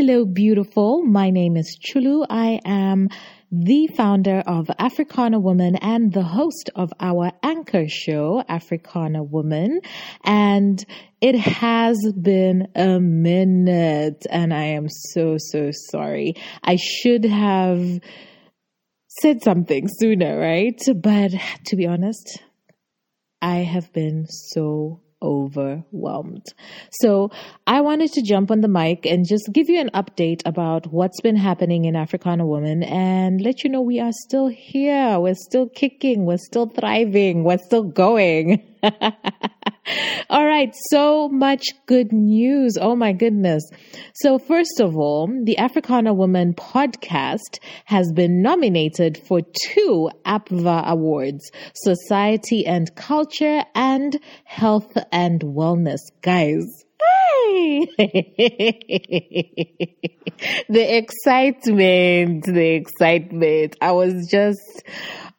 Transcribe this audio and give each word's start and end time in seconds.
Hello, 0.00 0.24
beautiful. 0.24 1.02
My 1.02 1.30
name 1.30 1.56
is 1.56 1.76
Chulu. 1.76 2.24
I 2.30 2.60
am 2.64 3.08
the 3.50 3.88
founder 3.96 4.44
of 4.46 4.70
Africana 4.78 5.40
Woman 5.40 5.74
and 5.74 6.12
the 6.12 6.22
host 6.22 6.70
of 6.76 6.92
our 7.00 7.32
anchor 7.42 7.88
show, 7.88 8.44
Africana 8.48 9.24
Woman. 9.24 9.80
And 10.22 10.84
it 11.20 11.34
has 11.34 11.98
been 12.12 12.68
a 12.76 13.00
minute 13.00 14.24
and 14.30 14.54
I 14.54 14.66
am 14.66 14.86
so, 14.88 15.34
so 15.36 15.72
sorry. 15.72 16.34
I 16.62 16.76
should 16.76 17.24
have 17.24 17.98
said 19.20 19.42
something 19.42 19.88
sooner, 19.88 20.38
right? 20.38 20.80
But 20.94 21.32
to 21.66 21.74
be 21.74 21.88
honest, 21.88 22.40
I 23.42 23.56
have 23.56 23.92
been 23.92 24.26
so 24.28 25.00
overwhelmed. 25.22 26.46
So 26.90 27.30
I 27.66 27.80
wanted 27.80 28.12
to 28.12 28.22
jump 28.22 28.50
on 28.50 28.60
the 28.60 28.68
mic 28.68 29.06
and 29.06 29.26
just 29.26 29.50
give 29.52 29.68
you 29.68 29.80
an 29.80 29.90
update 29.94 30.42
about 30.44 30.86
what's 30.92 31.20
been 31.20 31.36
happening 31.36 31.84
in 31.84 31.96
Africana 31.96 32.46
Woman 32.46 32.82
and 32.82 33.40
let 33.40 33.64
you 33.64 33.70
know 33.70 33.80
we 33.80 34.00
are 34.00 34.12
still 34.12 34.48
here. 34.48 35.18
We're 35.18 35.34
still 35.34 35.68
kicking. 35.68 36.24
We're 36.24 36.38
still 36.38 36.68
thriving. 36.68 37.44
We're 37.44 37.58
still 37.58 37.84
going. 37.84 38.62
all 40.30 40.46
right. 40.46 40.74
So 40.90 41.28
much 41.28 41.64
good 41.86 42.12
news. 42.12 42.76
Oh 42.80 42.96
my 42.96 43.12
goodness. 43.12 43.68
So 44.14 44.38
first 44.38 44.80
of 44.80 44.96
all, 44.96 45.28
the 45.44 45.58
Africana 45.58 46.14
Woman 46.14 46.54
podcast 46.54 47.58
has 47.84 48.12
been 48.12 48.42
nominated 48.42 49.18
for 49.18 49.40
two 49.66 50.10
APVA 50.24 50.86
awards, 50.86 51.50
Society 51.74 52.66
and 52.66 52.94
Culture 52.94 53.62
and 53.74 54.18
Health 54.44 54.96
and 55.12 55.40
Wellness. 55.40 56.00
Guys, 56.22 56.84
the 60.68 60.96
excitement, 60.96 62.44
the 62.44 62.74
excitement. 62.74 63.76
I 63.80 63.92
was 63.92 64.28
just, 64.30 64.82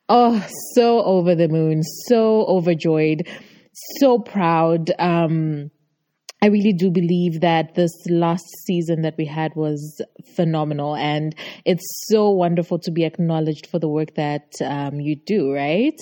oh, 0.08 0.46
so 0.74 1.04
over 1.04 1.36
the 1.36 1.48
moon, 1.48 1.84
so 1.84 2.46
overjoyed, 2.48 3.28
so 4.00 4.20
proud. 4.20 4.92
Um, 5.00 5.72
I 6.42 6.48
really 6.48 6.72
do 6.72 6.90
believe 6.90 7.42
that 7.42 7.76
this 7.76 7.92
last 8.10 8.46
season 8.66 9.02
that 9.02 9.16
we 9.18 9.26
had 9.26 9.54
was 9.56 10.02
phenomenal, 10.36 10.96
and 10.96 11.36
it's 11.66 11.86
so 12.08 12.30
wonderful 12.30 12.80
to 12.80 12.92
be 12.92 13.04
acknowledged 13.04 13.68
for 13.68 13.78
the 13.78 13.90
work 13.90 14.16
that 14.16 14.54
um, 14.64 15.02
you 15.02 15.18
do, 15.18 15.52
right? 15.52 15.96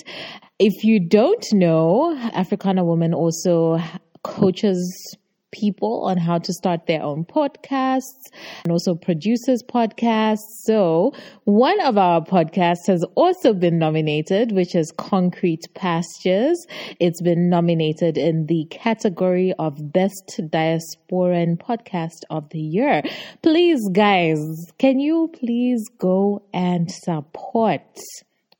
If 0.60 0.84
you 0.84 1.00
don't 1.00 1.44
know, 1.52 2.16
Africana 2.32 2.84
Woman 2.84 3.14
also 3.14 3.78
coaches 4.22 5.16
people 5.50 6.04
on 6.04 6.16
how 6.16 6.38
to 6.38 6.52
start 6.52 6.86
their 6.86 7.02
own 7.02 7.24
podcasts 7.24 8.30
and 8.64 8.72
also 8.72 8.94
produces 8.94 9.62
podcasts. 9.62 10.38
So 10.64 11.12
one 11.44 11.80
of 11.80 11.96
our 11.96 12.20
podcasts 12.24 12.86
has 12.86 13.04
also 13.14 13.54
been 13.54 13.78
nominated, 13.78 14.52
which 14.52 14.74
is 14.74 14.92
Concrete 14.96 15.64
Pastures. 15.74 16.66
It's 17.00 17.22
been 17.22 17.48
nominated 17.48 18.18
in 18.18 18.46
the 18.46 18.66
category 18.70 19.52
of 19.58 19.92
Best 19.92 20.40
Diasporan 20.40 21.56
Podcast 21.58 22.24
of 22.30 22.48
the 22.50 22.60
Year. 22.60 23.02
Please, 23.42 23.80
guys, 23.92 24.72
can 24.78 25.00
you 25.00 25.30
please 25.32 25.84
go 25.98 26.42
and 26.52 26.90
support? 26.90 27.82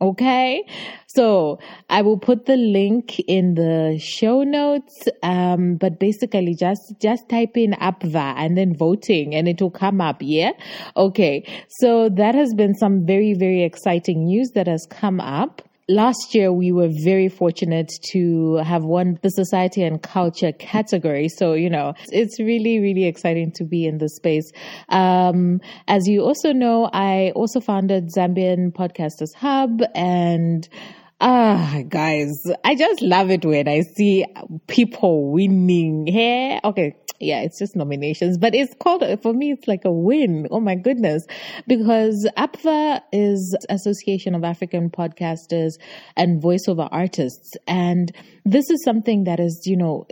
Okay. 0.00 0.64
So 1.06 1.58
I 1.90 2.02
will 2.02 2.18
put 2.18 2.46
the 2.46 2.56
link 2.56 3.18
in 3.20 3.54
the 3.54 3.98
show 4.00 4.44
notes. 4.44 5.08
Um, 5.22 5.74
but 5.74 5.98
basically 5.98 6.54
just, 6.54 6.94
just 7.00 7.28
type 7.28 7.56
in 7.56 7.72
APVA 7.72 8.34
and 8.36 8.56
then 8.56 8.76
voting 8.76 9.34
and 9.34 9.48
it 9.48 9.60
will 9.60 9.70
come 9.72 10.00
up. 10.00 10.18
Yeah. 10.20 10.52
Okay. 10.96 11.44
So 11.68 12.08
that 12.10 12.34
has 12.34 12.54
been 12.54 12.74
some 12.74 13.04
very, 13.06 13.34
very 13.34 13.64
exciting 13.64 14.26
news 14.26 14.50
that 14.54 14.68
has 14.68 14.86
come 14.88 15.20
up 15.20 15.62
last 15.88 16.34
year 16.34 16.52
we 16.52 16.70
were 16.72 16.90
very 17.02 17.28
fortunate 17.28 17.90
to 18.12 18.56
have 18.56 18.84
won 18.84 19.18
the 19.22 19.30
society 19.30 19.82
and 19.82 20.02
culture 20.02 20.52
category. 20.52 21.28
So, 21.28 21.54
you 21.54 21.70
know, 21.70 21.94
it's 22.08 22.38
really, 22.38 22.78
really 22.78 23.06
exciting 23.06 23.52
to 23.52 23.64
be 23.64 23.86
in 23.86 23.98
this 23.98 24.16
space. 24.16 24.50
Um, 24.88 25.60
as 25.86 26.06
you 26.06 26.22
also 26.22 26.52
know, 26.52 26.90
I 26.92 27.32
also 27.34 27.60
founded 27.60 28.10
Zambian 28.14 28.72
Podcasters 28.72 29.34
Hub 29.34 29.80
and 29.94 30.68
Ah, 31.20 31.82
guys, 31.88 32.40
I 32.62 32.76
just 32.76 33.02
love 33.02 33.30
it 33.30 33.44
when 33.44 33.66
I 33.66 33.80
see 33.80 34.24
people 34.68 35.32
winning 35.32 36.06
here. 36.06 36.60
Okay, 36.62 36.94
yeah, 37.20 37.40
it's 37.40 37.58
just 37.58 37.74
nominations, 37.74 38.38
but 38.38 38.54
it's 38.54 38.74
called, 38.74 39.04
for 39.22 39.32
me, 39.32 39.52
it's 39.52 39.66
like 39.66 39.84
a 39.84 39.90
win. 39.90 40.46
Oh 40.50 40.60
my 40.60 40.74
goodness. 40.74 41.24
Because 41.66 42.28
APVA 42.36 43.00
is 43.12 43.56
Association 43.68 44.34
of 44.34 44.44
African 44.44 44.90
Podcasters 44.90 45.72
and 46.16 46.42
Voiceover 46.42 46.88
Artists. 46.92 47.52
And 47.66 48.12
this 48.44 48.70
is 48.70 48.82
something 48.84 49.24
that 49.24 49.40
is, 49.40 49.62
you 49.66 49.76
know, 49.76 50.06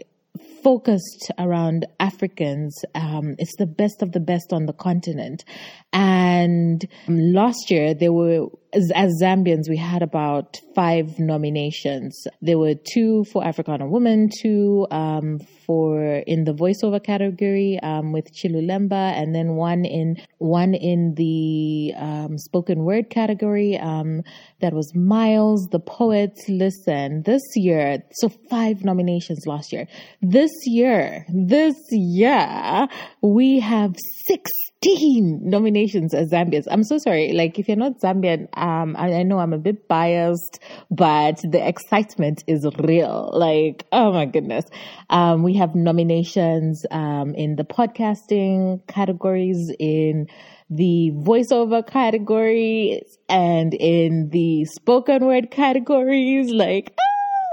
focused 0.62 1.30
around 1.38 1.86
Africans. 2.00 2.76
Um, 2.94 3.36
it's 3.38 3.56
the 3.56 3.66
best 3.66 4.02
of 4.02 4.12
the 4.12 4.20
best 4.20 4.52
on 4.52 4.66
the 4.66 4.72
continent. 4.72 5.44
And 5.92 6.84
last 7.08 7.70
year, 7.70 7.94
there 7.94 8.12
were, 8.12 8.48
as, 8.76 8.92
as, 8.94 9.12
Zambians, 9.22 9.68
we 9.68 9.76
had 9.76 10.02
about 10.02 10.60
five 10.74 11.18
nominations. 11.18 12.26
There 12.42 12.58
were 12.58 12.74
two 12.74 13.24
for 13.32 13.44
Africana 13.44 13.86
Woman, 13.86 14.28
two 14.42 14.86
um, 14.90 15.38
for 15.66 16.22
in 16.26 16.44
the 16.44 16.52
voiceover 16.52 17.02
category 17.02 17.78
um, 17.82 18.12
with 18.12 18.32
Chilulemba, 18.34 19.12
and 19.18 19.34
then 19.34 19.54
one 19.54 19.84
in 19.84 20.16
one 20.38 20.74
in 20.74 21.14
the 21.16 21.94
um, 21.96 22.36
spoken 22.36 22.84
word 22.84 23.08
category. 23.08 23.78
Um, 23.78 24.22
that 24.60 24.74
was 24.74 24.94
Miles, 24.94 25.68
the 25.72 25.80
poet. 25.80 26.38
Listen, 26.48 27.22
this 27.24 27.42
year, 27.54 28.02
so 28.12 28.28
five 28.50 28.84
nominations 28.84 29.46
last 29.46 29.72
year. 29.72 29.86
This 30.20 30.52
year, 30.66 31.24
this 31.28 31.76
year, 31.90 32.88
we 33.22 33.58
have 33.60 33.96
six 34.26 34.50
15 34.82 35.40
nominations 35.42 36.12
as 36.12 36.30
Zambians. 36.30 36.66
I'm 36.70 36.84
so 36.84 36.98
sorry. 36.98 37.32
Like, 37.32 37.58
if 37.58 37.66
you're 37.66 37.76
not 37.76 38.00
Zambian, 38.00 38.48
um, 38.56 38.94
I, 38.96 39.14
I, 39.14 39.22
know 39.22 39.38
I'm 39.38 39.52
a 39.52 39.58
bit 39.58 39.88
biased, 39.88 40.60
but 40.90 41.40
the 41.42 41.66
excitement 41.66 42.44
is 42.46 42.66
real. 42.78 43.30
Like, 43.32 43.86
oh 43.90 44.12
my 44.12 44.26
goodness. 44.26 44.66
Um, 45.08 45.42
we 45.42 45.54
have 45.54 45.74
nominations, 45.74 46.84
um, 46.90 47.34
in 47.34 47.56
the 47.56 47.64
podcasting 47.64 48.86
categories, 48.86 49.72
in 49.78 50.28
the 50.68 51.10
voiceover 51.14 51.86
categories, 51.86 53.18
and 53.28 53.72
in 53.72 54.28
the 54.30 54.66
spoken 54.66 55.24
word 55.24 55.50
categories. 55.50 56.50
Like! 56.50 56.96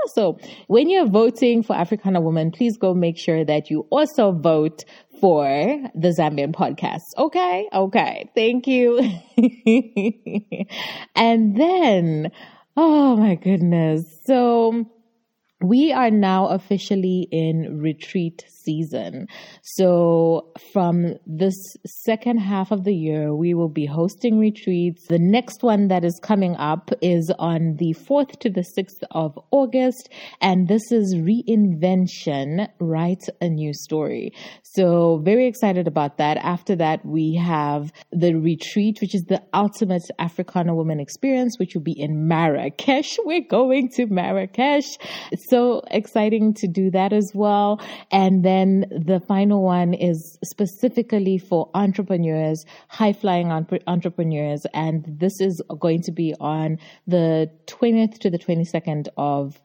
So 0.08 0.38
when 0.68 0.90
you're 0.90 1.08
voting 1.08 1.64
for 1.64 1.76
Africana 1.76 2.22
Woman, 2.22 2.52
please 2.52 2.78
go 2.78 2.94
make 2.94 3.18
sure 3.18 3.46
that 3.46 3.70
you 3.70 3.88
also 3.90 4.32
vote 4.32 4.84
for 5.20 5.46
the 5.96 6.10
Zambian 6.10 6.52
podcast. 6.54 7.16
Okay. 7.18 7.68
Okay. 7.74 8.30
Thank 8.36 8.68
you. 8.68 9.00
and 11.16 11.56
then, 11.56 12.32
oh 12.76 13.16
my 13.16 13.36
goodness. 13.36 14.06
So 14.26 14.86
we 15.64 15.94
are 15.94 16.12
now 16.12 16.48
officially 16.48 17.28
in 17.32 17.80
retreat 17.80 18.44
season. 18.64 19.28
So 19.62 20.52
from 20.72 21.16
this 21.26 21.56
second 21.86 22.40
half 22.40 22.72
of 22.72 22.84
the 22.84 22.94
year, 22.94 23.34
we 23.34 23.54
will 23.54 23.70
be 23.70 23.86
hosting 23.86 24.40
retreats. 24.40 25.08
The 25.08 25.20
next 25.20 25.64
one 25.64 25.88
that 25.88 26.04
is 26.04 26.20
coming 26.22 26.56
up 26.58 26.92
is 27.02 27.32
on 27.40 27.76
the 27.78 27.94
4th 27.94 28.40
to 28.40 28.50
the 28.50 28.66
6th 28.78 29.04
of 29.12 29.38
August. 29.52 30.10
And 30.42 30.68
this 30.68 30.92
is 30.92 31.16
reinvention, 31.16 32.68
write 32.80 33.24
a 33.42 33.48
new 33.48 33.74
story. 33.74 34.34
So 34.64 35.22
very 35.24 35.48
excited 35.48 35.88
about 35.88 36.18
that. 36.18 36.38
After 36.38 36.76
that, 36.76 37.06
we 37.06 37.36
have 37.36 37.92
the 38.12 38.34
retreat, 38.34 39.00
which 39.00 39.16
is 39.16 39.24
the 39.24 39.42
ultimate 39.54 40.04
Africana 40.20 40.76
woman 40.76 41.00
experience, 41.00 41.58
which 41.58 41.74
will 41.74 41.84
be 41.84 41.98
in 41.98 42.28
Marrakesh. 42.28 43.18
We're 43.24 43.48
going 43.48 43.90
to 43.96 44.08
Marrakesh. 44.08 44.98
So 45.54 45.84
exciting 45.92 46.56
to 46.56 46.68
do 46.68 46.90
that 46.90 47.14
as 47.14 47.32
well. 47.36 47.80
And 48.12 48.44
then 48.44 48.86
the 48.90 49.20
final 49.28 49.62
one 49.62 49.94
is 49.94 50.40
specifically 50.44 51.38
for 51.38 51.70
entrepreneurs, 51.76 52.66
high 52.88 53.14
flying 53.14 53.52
entrepreneurs. 53.52 54.66
And 54.74 55.06
this 55.08 55.40
is 55.40 55.62
going 55.80 56.02
to 56.04 56.12
be 56.12 56.34
on 56.40 56.80
the 57.06 57.52
20th 57.68 58.18
to 58.22 58.32
the 58.32 58.40
22nd 58.40 59.10
of 59.16 59.62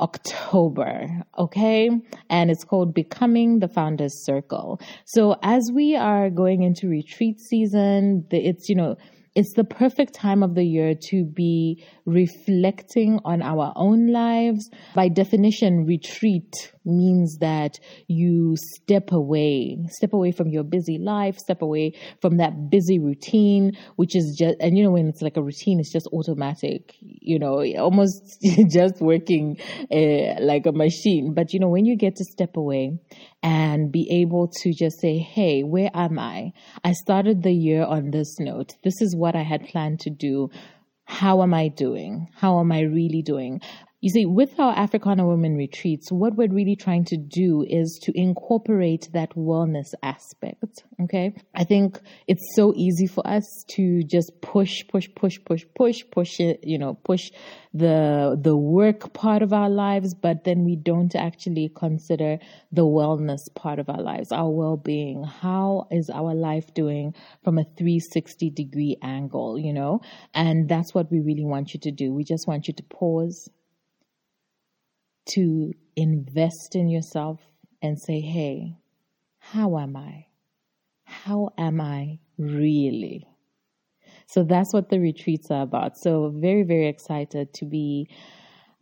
October, 0.00 1.06
okay? 1.38 1.90
And 2.28 2.50
it's 2.50 2.64
called 2.64 2.92
Becoming 2.92 3.60
the 3.60 3.68
Founders 3.68 4.24
Circle. 4.24 4.80
So 5.04 5.36
as 5.44 5.70
we 5.72 5.94
are 5.94 6.28
going 6.28 6.64
into 6.64 6.88
retreat 6.88 7.38
season, 7.38 8.26
it's, 8.32 8.68
you 8.68 8.74
know, 8.74 8.96
it's 9.34 9.54
the 9.54 9.64
perfect 9.64 10.14
time 10.14 10.42
of 10.42 10.54
the 10.54 10.64
year 10.64 10.94
to 10.94 11.24
be 11.24 11.84
reflecting 12.06 13.18
on 13.24 13.42
our 13.42 13.72
own 13.74 14.12
lives. 14.12 14.70
By 14.94 15.08
definition, 15.08 15.86
retreat 15.86 16.72
means 16.84 17.38
that 17.40 17.78
you 18.08 18.54
step 18.56 19.12
away, 19.12 19.78
step 19.90 20.12
away 20.12 20.32
from 20.32 20.48
your 20.48 20.64
busy 20.64 20.98
life, 20.98 21.36
step 21.38 21.62
away 21.62 21.92
from 22.20 22.36
that 22.38 22.70
busy 22.70 22.98
routine, 22.98 23.76
which 23.96 24.14
is 24.14 24.36
just, 24.38 24.56
and 24.60 24.76
you 24.76 24.84
know, 24.84 24.90
when 24.90 25.08
it's 25.08 25.22
like 25.22 25.36
a 25.36 25.42
routine, 25.42 25.80
it's 25.80 25.92
just 25.92 26.06
automatic, 26.12 26.94
you 27.00 27.38
know, 27.38 27.64
almost 27.78 28.38
just 28.70 29.00
working 29.00 29.58
uh, 29.90 30.40
like 30.40 30.66
a 30.66 30.72
machine. 30.72 31.34
But 31.34 31.52
you 31.52 31.60
know, 31.60 31.68
when 31.68 31.84
you 31.84 31.96
get 31.96 32.16
to 32.16 32.24
step 32.24 32.56
away 32.56 32.98
and 33.42 33.92
be 33.92 34.08
able 34.22 34.48
to 34.62 34.72
just 34.72 35.00
say, 35.00 35.18
Hey, 35.18 35.62
where 35.62 35.90
am 35.94 36.18
I? 36.18 36.52
I 36.82 36.92
started 36.92 37.42
the 37.42 37.52
year 37.52 37.84
on 37.84 38.10
this 38.10 38.36
note. 38.38 38.74
This 38.82 39.00
is 39.00 39.14
what 39.16 39.36
I 39.36 39.42
had 39.42 39.66
planned 39.68 40.00
to 40.00 40.10
do. 40.10 40.50
How 41.06 41.42
am 41.42 41.52
I 41.52 41.68
doing? 41.68 42.28
How 42.34 42.60
am 42.60 42.72
I 42.72 42.80
really 42.80 43.22
doing? 43.22 43.60
You 44.04 44.10
see, 44.10 44.26
with 44.26 44.60
our 44.60 44.76
Africana 44.76 45.26
Women 45.26 45.56
retreats, 45.56 46.12
what 46.12 46.36
we're 46.36 46.52
really 46.52 46.76
trying 46.76 47.06
to 47.06 47.16
do 47.16 47.64
is 47.66 47.98
to 48.02 48.12
incorporate 48.14 49.08
that 49.14 49.30
wellness 49.30 49.94
aspect. 50.02 50.84
Okay. 51.00 51.34
I 51.54 51.64
think 51.64 51.98
it's 52.26 52.54
so 52.54 52.74
easy 52.76 53.06
for 53.06 53.26
us 53.26 53.64
to 53.76 54.02
just 54.02 54.42
push, 54.42 54.86
push, 54.88 55.08
push, 55.16 55.38
push, 55.46 55.64
push, 55.74 56.02
push 56.12 56.38
it, 56.38 56.60
you 56.64 56.78
know, 56.78 56.98
push 57.02 57.30
the, 57.72 58.38
the 58.38 58.54
work 58.54 59.14
part 59.14 59.40
of 59.40 59.54
our 59.54 59.70
lives, 59.70 60.14
but 60.14 60.44
then 60.44 60.66
we 60.66 60.76
don't 60.76 61.16
actually 61.16 61.72
consider 61.74 62.36
the 62.72 62.84
wellness 62.84 63.40
part 63.54 63.78
of 63.78 63.88
our 63.88 64.02
lives, 64.02 64.32
our 64.32 64.50
well-being. 64.50 65.24
How 65.24 65.86
is 65.90 66.10
our 66.10 66.34
life 66.34 66.74
doing 66.74 67.14
from 67.42 67.56
a 67.56 67.64
360 67.64 68.50
degree 68.50 68.98
angle, 69.00 69.58
you 69.58 69.72
know? 69.72 70.02
And 70.34 70.68
that's 70.68 70.92
what 70.92 71.10
we 71.10 71.20
really 71.20 71.46
want 71.46 71.72
you 71.72 71.80
to 71.80 71.90
do. 71.90 72.12
We 72.12 72.24
just 72.24 72.46
want 72.46 72.68
you 72.68 72.74
to 72.74 72.82
pause 72.82 73.48
to 75.26 75.72
invest 75.96 76.74
in 76.74 76.88
yourself 76.88 77.40
and 77.82 78.00
say, 78.00 78.20
hey, 78.20 78.76
how 79.38 79.78
am 79.78 79.96
I? 79.96 80.26
How 81.04 81.50
am 81.58 81.80
I 81.80 82.18
really? 82.38 83.26
So 84.26 84.42
that's 84.42 84.72
what 84.72 84.88
the 84.88 84.98
retreats 84.98 85.50
are 85.50 85.62
about. 85.62 85.96
So, 85.96 86.32
very, 86.34 86.62
very 86.62 86.88
excited 86.88 87.52
to 87.54 87.64
be 87.66 88.08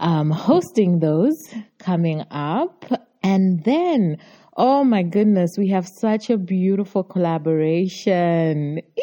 um, 0.00 0.30
hosting 0.30 1.00
those 1.00 1.36
coming 1.78 2.24
up. 2.30 2.84
And 3.22 3.62
then, 3.64 4.18
oh 4.56 4.82
my 4.84 5.02
goodness, 5.02 5.56
we 5.58 5.68
have 5.68 5.86
such 5.86 6.30
a 6.30 6.38
beautiful 6.38 7.04
collaboration. 7.04 8.78
Eee, 8.78 9.02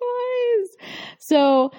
guys. 0.00 0.88
So, 1.18 1.70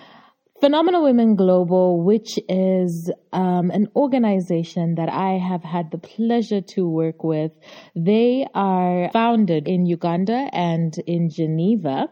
Phenomenal 0.61 1.01
Women 1.05 1.35
Global, 1.35 2.03
which 2.03 2.37
is 2.47 3.11
um, 3.33 3.71
an 3.71 3.87
organization 3.95 4.93
that 4.93 5.09
I 5.09 5.39
have 5.39 5.63
had 5.63 5.89
the 5.89 5.97
pleasure 5.97 6.61
to 6.75 6.87
work 6.87 7.23
with. 7.23 7.51
They 7.95 8.45
are 8.53 9.09
founded 9.11 9.67
in 9.67 9.87
Uganda 9.87 10.51
and 10.53 10.95
in 11.07 11.31
Geneva 11.31 12.09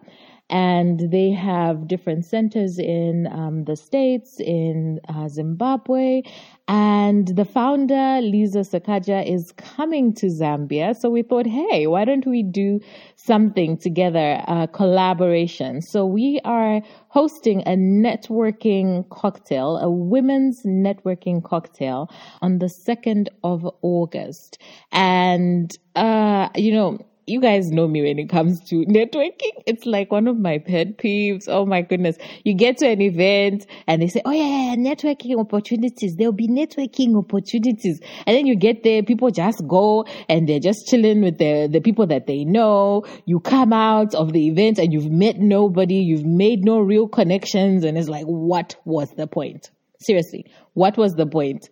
and 0.50 1.12
they 1.12 1.32
have 1.32 1.88
different 1.88 2.26
centers 2.26 2.80
in 2.80 3.28
um, 3.32 3.66
the 3.66 3.76
states 3.76 4.40
in 4.40 5.00
uh, 5.08 5.28
zimbabwe. 5.28 6.24
And 6.68 7.28
the 7.28 7.46
founder 7.46 8.20
lisa 8.22 8.60
sakaja 8.60 9.28
is 9.28 9.52
coming 9.54 10.14
to 10.16 10.28
zambia. 10.28 10.96
So 10.96 11.10
we 11.10 11.24
thought 11.24 11.48
hey 11.48 11.88
why 11.88 12.06
don't 12.06 12.26
we 12.28 12.44
do 12.44 12.80
something 13.16 13.78
together 13.78 14.44
a 14.48 14.68
collaboration? 14.68 15.82
So 15.82 16.06
we 16.06 16.40
are 16.46 16.82
hosting 17.10 17.62
a 17.62 17.76
networking 17.76 19.08
cocktail 19.10 19.78
a 19.78 19.90
women's 19.90 20.64
networking 20.64 21.44
cocktail 21.44 22.10
on 22.42 22.60
the 22.60 22.68
2nd 22.68 23.30
of 23.44 23.68
august. 23.82 24.60
And 24.92 25.76
uh, 25.96 26.50
you 26.56 26.72
know 26.72 27.00
you 27.30 27.40
guys 27.40 27.70
know 27.70 27.88
me 27.88 28.02
when 28.02 28.20
it 28.20 28.30
comes 28.30 28.60
to 28.70 28.86
networking. 28.86 29.52
It's 29.66 29.86
like 29.86 30.12
one 30.12 30.28
of 30.28 30.38
my 30.38 30.58
pet 30.58 30.98
peeves. 30.98 31.48
Oh 31.48 31.66
my 31.66 31.82
goodness. 31.82 32.18
You 32.44 32.56
get 32.56 32.78
to 32.80 32.88
an 32.88 33.02
event 33.02 33.66
and 33.88 34.02
they 34.02 34.08
say, 34.08 34.22
Oh 34.26 34.32
yeah, 34.32 34.76
networking 34.76 35.40
opportunities. 35.40 36.16
There'll 36.16 36.34
be 36.34 36.48
networking 36.48 37.18
opportunities. 37.18 38.02
And 38.26 38.36
then 38.36 38.48
you 38.48 38.56
get 38.56 38.84
there, 38.84 39.04
people 39.04 39.30
just 39.32 39.66
go 39.68 40.06
and 40.28 40.50
they're 40.50 40.60
just 40.60 40.88
chilling 40.88 41.22
with 41.22 41.38
the, 41.38 41.70
the 41.72 41.80
people 41.80 42.08
that 42.08 42.28
they 42.28 42.44
know. 42.44 43.06
You 43.26 43.40
come 43.40 43.74
out 43.74 44.16
of 44.16 44.34
the 44.34 44.48
event 44.48 44.80
and 44.80 44.92
you've 44.92 45.12
met 45.12 45.38
nobody. 45.38 45.96
You've 45.96 46.26
made 46.26 46.66
no 46.66 46.80
real 46.80 47.08
connections. 47.08 47.84
And 47.84 47.98
it's 47.98 48.10
like, 48.10 48.26
what 48.26 48.76
was 48.86 49.12
the 49.12 49.28
point? 49.28 49.70
Seriously, 50.02 50.46
what 50.74 50.98
was 50.98 51.14
the 51.14 51.26
point? 51.26 51.70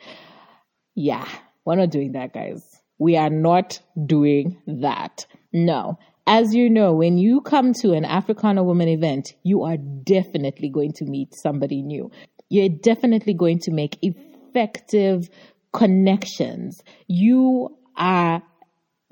Yeah, 0.95 1.27
we're 1.65 1.75
not 1.75 1.91
doing 1.91 2.13
that, 2.13 2.33
guys. 2.33 2.76
We 2.99 3.17
are 3.17 3.29
not 3.29 3.79
doing 4.05 4.61
that. 4.67 5.25
No. 5.53 5.97
As 6.25 6.53
you 6.53 6.69
know, 6.69 6.93
when 6.93 7.17
you 7.17 7.41
come 7.41 7.73
to 7.81 7.93
an 7.93 8.03
Africana 8.03 8.63
woman 8.63 8.89
event, 8.89 9.33
you 9.43 9.63
are 9.63 9.77
definitely 9.77 10.69
going 10.69 10.91
to 10.93 11.05
meet 11.05 11.33
somebody 11.33 11.81
new. 11.81 12.11
You're 12.49 12.69
definitely 12.69 13.33
going 13.33 13.59
to 13.59 13.71
make 13.71 13.97
effective 14.01 15.29
connections. 15.71 16.81
You 17.07 17.77
are 17.95 18.41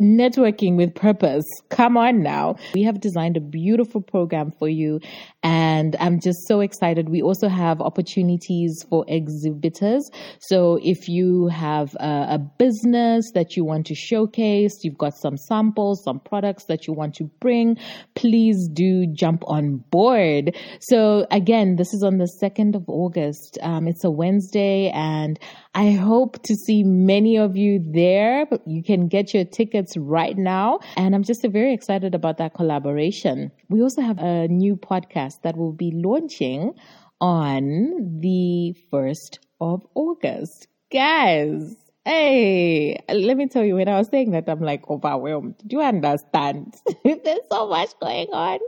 networking 0.01 0.75
with 0.75 0.93
purpose. 0.93 1.45
Come 1.69 1.95
on 1.95 2.21
now. 2.21 2.55
We 2.73 2.83
have 2.83 2.99
designed 2.99 3.37
a 3.37 3.41
beautiful 3.41 4.01
program 4.01 4.51
for 4.59 4.67
you 4.67 4.99
and 5.41 5.95
I'm 5.99 6.19
just 6.19 6.47
so 6.47 6.59
excited. 6.59 7.07
We 7.07 7.21
also 7.21 7.47
have 7.47 7.79
opportunities 7.79 8.83
for 8.89 9.05
exhibitors. 9.07 10.09
So 10.39 10.79
if 10.83 11.07
you 11.07 11.47
have 11.47 11.95
a, 11.95 12.27
a 12.31 12.39
business 12.39 13.31
that 13.35 13.55
you 13.55 13.63
want 13.63 13.85
to 13.87 13.95
showcase, 13.95 14.83
you've 14.83 14.97
got 14.97 15.13
some 15.15 15.37
samples, 15.37 16.03
some 16.03 16.19
products 16.19 16.65
that 16.65 16.87
you 16.87 16.93
want 16.93 17.15
to 17.15 17.25
bring, 17.39 17.77
please 18.15 18.67
do 18.73 19.05
jump 19.13 19.43
on 19.47 19.77
board. 19.91 20.57
So 20.81 21.25
again, 21.31 21.77
this 21.77 21.93
is 21.93 22.03
on 22.03 22.17
the 22.17 22.29
2nd 22.41 22.75
of 22.75 22.83
August. 22.89 23.57
Um, 23.61 23.87
it's 23.87 24.03
a 24.03 24.11
Wednesday 24.11 24.89
and 24.93 25.39
I 25.73 25.91
hope 25.91 26.41
to 26.43 26.55
see 26.55 26.83
many 26.83 27.37
of 27.37 27.55
you 27.55 27.79
there. 27.93 28.45
You 28.65 28.81
can 28.81 29.07
get 29.07 29.33
your 29.33 29.45
tickets 29.45 29.84
right 29.97 30.37
now. 30.37 30.79
And 30.97 31.13
I'm 31.13 31.23
just 31.23 31.41
very 31.43 31.73
excited 31.73 32.15
about 32.15 32.37
that 32.37 32.53
collaboration. 32.53 33.51
We 33.69 33.81
also 33.81 34.01
have 34.01 34.19
a 34.19 34.47
new 34.47 34.75
podcast 34.75 35.41
that 35.43 35.57
will 35.57 35.73
be 35.73 35.91
launching 35.93 36.73
on 37.21 38.19
the 38.19 38.75
1st 38.91 39.39
of 39.61 39.85
August. 39.95 40.67
Guys, 40.91 41.75
Hey, 42.07 42.99
let 43.09 43.35
me 43.35 43.47
tell 43.47 43.63
you, 43.63 43.77
when 43.77 43.89
I 43.89 43.97
was 43.97 44.09
saying 44.09 44.29
that, 44.31 44.47
I'm 44.47 44.61
like 44.61 44.87
overwhelmed. 44.87 45.55
Do 45.65 45.77
you 45.77 45.81
understand? 45.81 46.75
There's 47.03 47.39
so 47.51 47.67
much 47.67 47.99
going 47.99 48.27
on. 48.31 48.59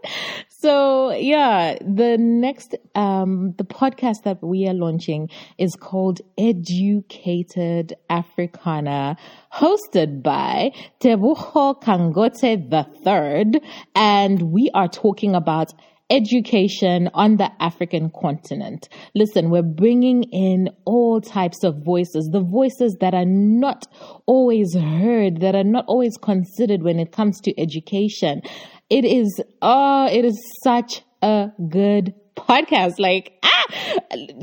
So 0.59 1.11
yeah, 1.11 1.75
the 1.81 2.17
next, 2.17 2.73
um, 2.95 3.53
the 3.59 3.63
podcast 3.63 4.23
that 4.23 4.41
we 4.41 4.67
are 4.67 4.73
launching 4.73 5.29
is 5.59 5.75
called 5.75 6.21
Educated 6.35 7.93
Africana, 8.09 9.17
hosted 9.53 10.23
by 10.23 10.71
Tebuho 10.99 11.79
Kangote 11.79 12.71
the 12.71 12.87
third. 13.03 13.59
And 13.93 14.51
we 14.51 14.71
are 14.73 14.87
talking 14.87 15.35
about 15.35 15.73
education 16.09 17.09
on 17.13 17.35
the 17.37 17.51
African 17.61 18.09
continent. 18.09 18.87
Listen, 19.13 19.49
we're 19.49 19.61
bringing 19.61 20.23
in 20.23 20.69
all 20.85 21.19
types 21.19 21.63
of 21.63 21.83
voices, 21.83 22.29
the 22.31 22.41
voices 22.41 22.97
that 23.01 23.13
are 23.13 23.25
not 23.25 23.85
always 24.25 24.73
heard, 24.73 25.41
that 25.41 25.53
are 25.53 25.63
not 25.63 25.85
always 25.87 26.17
considered 26.17 26.81
when 26.81 26.99
it 26.99 27.11
comes 27.11 27.41
to 27.41 27.59
education. 27.59 28.41
It 28.89 29.05
is, 29.05 29.41
oh, 29.61 30.07
it 30.11 30.23
is 30.23 30.39
such 30.63 31.01
a 31.21 31.49
good 31.69 32.13
podcast. 32.37 32.99
Like, 32.99 33.33
ah, 33.43 33.65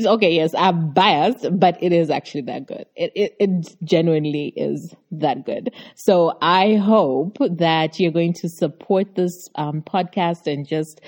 okay, 0.07 0.35
yes, 0.35 0.55
I'm 0.57 0.93
biased, 0.93 1.47
but 1.53 1.83
it 1.83 1.93
is 1.93 2.11
actually 2.11 2.43
that 2.43 2.67
good. 2.67 2.87
It, 2.95 3.13
it, 3.15 3.37
it 3.41 3.75
genuinely 3.83 4.53
is 4.57 4.95
that 5.13 5.47
good. 5.47 5.73
So 5.97 6.37
I 6.43 6.75
hope 6.75 7.39
that 7.41 7.99
you're 7.99 8.13
going 8.13 8.35
to 8.35 8.49
support 8.49 9.15
this 9.15 9.49
um, 9.55 9.83
podcast 9.83 10.47
and 10.47 10.69
just 10.69 11.01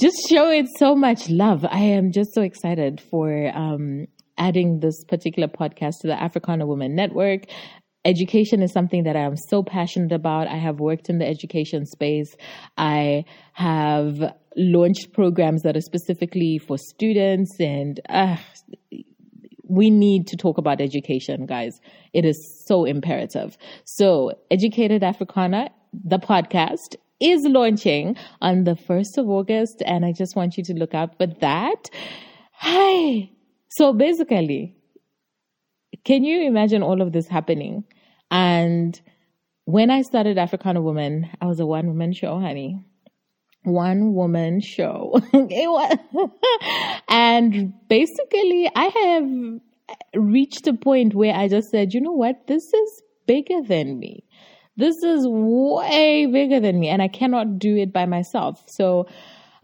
just 0.00 0.16
show 0.28 0.50
it 0.50 0.66
so 0.78 0.96
much 0.96 1.28
love. 1.30 1.64
I 1.64 1.78
am 1.78 2.10
just 2.10 2.34
so 2.34 2.42
excited 2.42 3.00
for 3.00 3.50
um, 3.54 4.06
adding 4.36 4.80
this 4.80 5.04
particular 5.04 5.48
podcast 5.48 6.00
to 6.00 6.08
the 6.08 6.20
Africana 6.20 6.66
Women 6.66 6.96
Network. 6.96 7.44
Education 8.04 8.62
is 8.62 8.72
something 8.72 9.04
that 9.04 9.16
I 9.16 9.20
am 9.20 9.36
so 9.36 9.62
passionate 9.62 10.12
about. 10.12 10.46
I 10.46 10.56
have 10.56 10.78
worked 10.78 11.08
in 11.08 11.18
the 11.18 11.26
education 11.26 11.86
space. 11.86 12.36
I 12.76 13.24
have 13.54 14.34
launched 14.56 15.12
programs 15.12 15.62
that 15.62 15.76
are 15.76 15.80
specifically 15.80 16.58
for 16.58 16.76
students, 16.76 17.58
and 17.58 18.00
uh, 18.08 18.36
we 19.66 19.90
need 19.90 20.26
to 20.28 20.36
talk 20.36 20.58
about 20.58 20.80
education, 20.80 21.46
guys. 21.46 21.80
It 22.12 22.24
is 22.24 22.64
so 22.66 22.84
imperative. 22.84 23.56
So, 23.84 24.32
Educated 24.50 25.02
Africana, 25.02 25.70
the 25.92 26.18
podcast, 26.18 26.96
is 27.20 27.40
launching 27.44 28.16
on 28.42 28.64
the 28.64 28.74
1st 28.74 29.18
of 29.18 29.28
August, 29.28 29.82
and 29.86 30.04
I 30.04 30.12
just 30.12 30.36
want 30.36 30.56
you 30.56 30.64
to 30.64 30.74
look 30.74 30.94
out 30.94 31.16
for 31.16 31.26
that. 31.26 31.88
Hi. 32.52 33.30
So 33.68 33.92
basically, 33.92 34.76
can 36.04 36.22
you 36.22 36.46
imagine 36.46 36.82
all 36.82 37.00
of 37.00 37.12
this 37.12 37.26
happening? 37.26 37.84
And 38.34 39.00
when 39.64 39.90
I 39.90 40.02
started 40.02 40.38
Africana 40.38 40.82
Woman, 40.82 41.30
I 41.40 41.46
was 41.46 41.60
a 41.60 41.66
one 41.66 41.86
woman 41.86 42.12
show, 42.12 42.40
honey. 42.40 42.84
One 43.62 44.12
woman 44.12 44.60
show. 44.60 45.20
and 47.08 47.72
basically 47.88 48.68
I 48.74 48.84
have 48.84 50.20
reached 50.20 50.66
a 50.66 50.74
point 50.74 51.14
where 51.14 51.32
I 51.32 51.46
just 51.46 51.70
said, 51.70 51.94
you 51.94 52.00
know 52.00 52.10
what? 52.10 52.48
This 52.48 52.64
is 52.64 53.02
bigger 53.28 53.62
than 53.62 54.00
me. 54.00 54.24
This 54.76 54.96
is 55.04 55.24
way 55.28 56.26
bigger 56.26 56.58
than 56.58 56.80
me 56.80 56.88
and 56.88 57.00
I 57.00 57.06
cannot 57.06 57.60
do 57.60 57.76
it 57.76 57.92
by 57.92 58.06
myself. 58.06 58.64
So 58.66 59.06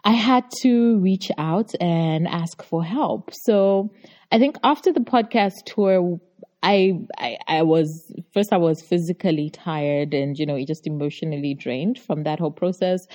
I 0.04 0.12
had 0.12 0.44
to 0.62 1.00
reach 1.00 1.32
out 1.38 1.72
and 1.80 2.28
ask 2.28 2.62
for 2.62 2.84
help. 2.84 3.30
So 3.34 3.90
I 4.30 4.38
think 4.38 4.58
after 4.62 4.92
the 4.92 5.00
podcast 5.00 5.64
tour, 5.66 6.20
I, 6.62 7.00
I, 7.18 7.38
I 7.48 7.62
was 7.62 8.12
first 8.32 8.52
I 8.52 8.58
was 8.58 8.82
physically 8.82 9.50
tired 9.50 10.12
and 10.14 10.38
you 10.38 10.46
know 10.46 10.62
just 10.64 10.86
emotionally 10.86 11.54
drained 11.54 11.98
from 11.98 12.24
that 12.24 12.38
whole 12.38 12.50
process. 12.50 13.06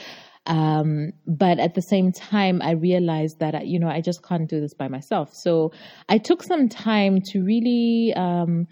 Um, 0.47 1.13
but 1.25 1.57
at 1.59 1.73
the 1.73 1.81
same 1.81 2.11
time, 2.11 2.61
I 2.61 2.71
realized 2.71 3.39
that 3.39 3.67
you 3.67 3.79
know 3.79 3.89
I 3.89 4.01
just 4.01 4.23
can't 4.23 4.49
do 4.49 4.61
this 4.61 4.73
by 4.73 4.87
myself. 4.87 5.33
So 5.33 5.71
I 6.09 6.17
took 6.17 6.43
some 6.43 6.69
time 6.69 7.21
to 7.31 7.43
really 7.43 8.13
um, 8.15 8.67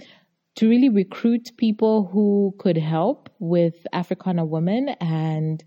to 0.55 0.69
really 0.69 0.89
recruit 0.89 1.51
people 1.57 2.05
who 2.11 2.53
could 2.59 2.77
help 2.77 3.29
with 3.39 3.87
Africana 3.91 4.45
women. 4.45 4.89
And 5.01 5.63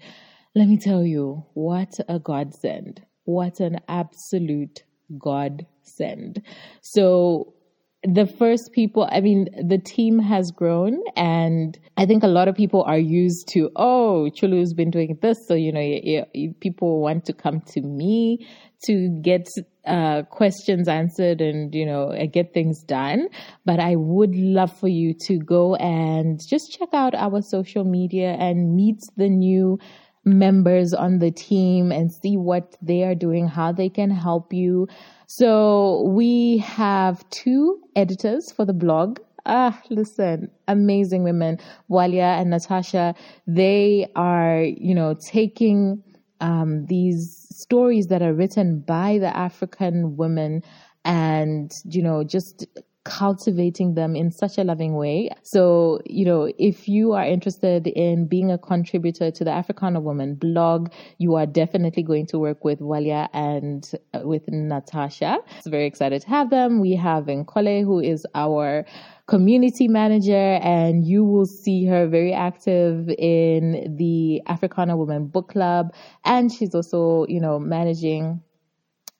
let 0.55 0.69
me 0.69 0.79
tell 0.79 1.05
you, 1.05 1.45
what 1.55 1.95
a 2.09 2.19
godsend! 2.19 3.03
What 3.25 3.59
an 3.61 3.81
absolute 3.89 4.85
godsend! 5.19 6.43
So 6.83 7.56
the 8.03 8.27
first 8.27 8.71
people, 8.73 9.09
I 9.11 9.21
mean, 9.21 9.49
the 9.69 9.79
team 9.79 10.19
has 10.19 10.51
grown, 10.51 11.03
and 11.17 11.77
I 11.97 12.07
think 12.07 12.23
a 12.23 12.29
lot 12.29 12.47
of 12.47 12.55
people 12.55 12.85
are 12.85 12.99
used 12.99 13.49
to, 13.49 13.71
oh, 13.77 14.29
Chulu's 14.31 14.75
been 14.75 14.91
doing 14.91 15.19
this, 15.23 15.39
so 15.49 15.55
you 15.55 15.73
know, 15.73 15.81
you, 15.81 16.25
you, 16.33 16.55
people 16.61 17.01
want 17.01 17.25
to 17.25 17.33
come 17.33 17.63
to 17.73 17.81
me 17.81 18.47
to 18.85 19.09
get 19.23 19.49
uh, 19.87 20.23
questions 20.25 20.89
answered 20.89 21.41
and 21.41 21.75
you 21.75 21.87
know 21.87 22.13
get 22.33 22.53
things 22.53 22.83
done. 22.83 23.29
But 23.65 23.81
I 23.81 23.97
would 23.97 24.35
love 24.35 24.77
for 24.79 24.89
you 24.89 25.15
to 25.27 25.39
go 25.39 25.77
and 25.77 26.39
just 26.47 26.77
check 26.79 26.89
out 26.93 27.15
our 27.15 27.41
social 27.41 27.85
media 27.85 28.37
and 28.39 28.75
meet 28.75 29.01
the 29.17 29.29
new 29.29 29.79
members 30.27 30.93
on 30.93 31.21
the 31.21 31.31
team 31.31 31.93
and 31.93 32.13
see 32.13 32.37
what 32.37 32.77
they 32.83 33.05
are 33.05 33.15
doing, 33.15 33.47
how 33.47 33.73
they 33.73 33.89
can 33.89 34.11
help 34.11 34.53
you. 34.53 34.89
So 35.29 36.03
we 36.09 36.59
have 36.59 37.29
two 37.31 37.81
editors 37.95 38.53
for 38.53 38.65
the 38.65 38.75
blog. 38.75 39.21
Ah, 39.47 39.81
listen, 39.89 40.51
amazing 40.67 41.23
women, 41.23 41.59
Walia 41.89 42.41
and 42.41 42.51
Natasha. 42.51 43.15
They 43.47 44.09
are, 44.17 44.63
you 44.63 44.95
know, 44.95 45.15
taking 45.15 46.03
um, 46.41 46.87
these 46.87 47.47
stories 47.53 48.09
that 48.09 48.23
are 48.23 48.35
written 48.35 48.81
by 48.81 49.19
the 49.19 49.35
African 49.35 50.17
women 50.17 50.63
and, 51.05 51.71
you 51.85 52.03
know, 52.03 52.25
just 52.25 52.67
cultivating 53.07 53.95
them 53.95 54.17
in 54.17 54.33
such 54.33 54.59
a 54.59 54.65
loving 54.65 54.95
way. 54.97 55.31
So, 55.45 56.01
you 56.05 56.25
know, 56.25 56.53
if 56.59 56.89
you 56.89 57.13
are 57.13 57.25
interested 57.25 57.87
in 57.87 58.27
being 58.27 58.51
a 58.51 58.59
contributor 58.59 59.31
to 59.31 59.45
the 59.45 59.53
Africana 59.53 60.01
Woman 60.01 60.35
blog, 60.35 60.93
you 61.19 61.37
are 61.37 61.47
definitely 61.47 62.03
going 62.03 62.27
to 62.27 62.39
work 62.41 62.65
with 62.65 62.81
Walia 62.81 63.29
and 63.33 63.89
uh, 64.13 64.21
with 64.25 64.49
Natasha. 64.49 65.39
So 65.63 65.71
very 65.71 65.87
excited 65.87 66.23
to 66.23 66.29
have 66.29 66.51
them. 66.51 66.81
We 66.81 66.97
have 66.97 67.27
Nkole, 67.27 67.85
who 67.85 68.01
is 68.01 68.27
our 68.35 68.85
community 69.29 69.87
manager, 69.87 70.59
and 70.61 71.07
you 71.07 71.25
will 71.25 71.47
see 71.47 71.87
her 71.87 72.09
very 72.09 72.33
active 72.33 73.09
in 73.19 73.97
the 73.97 74.43
Africana 74.49 74.97
Woman 74.97 75.29
Book 75.29 75.51
Club. 75.51 75.95
And 76.25 76.53
she's 76.53 76.75
also, 76.75 77.25
you 77.29 77.41
know, 77.41 77.61
managing 77.61 78.43